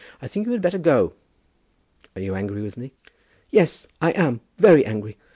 I 0.19 0.27
think 0.27 0.45
that 0.47 0.49
you 0.49 0.53
had 0.53 0.63
better 0.63 0.79
go." 0.79 1.13
"Are 2.15 2.23
you 2.23 2.33
angry 2.33 2.63
with 2.63 2.75
me?" 2.75 2.91
"Yes, 3.51 3.85
I 4.01 4.13
am, 4.13 4.41
very 4.57 4.83
angry. 4.83 5.15